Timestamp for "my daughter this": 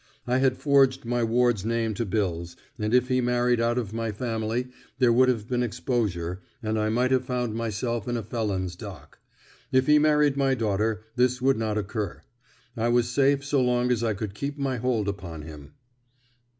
10.35-11.39